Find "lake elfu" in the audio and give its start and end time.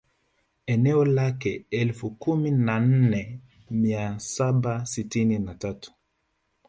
1.05-2.11